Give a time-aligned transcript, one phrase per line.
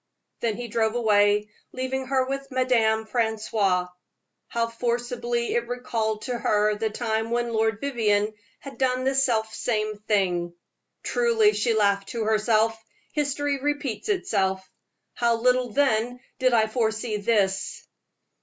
[0.39, 3.87] Then he drove away, leaving her with Madame Francoise.
[4.47, 9.53] How forcibly it recalled to her the time when Lord Vivianne had done the self
[9.53, 10.55] same thing.
[11.03, 12.83] "Truly," she laughed to herself,
[13.13, 14.67] "history repeats itself.
[15.13, 17.87] How little then did I foresee this."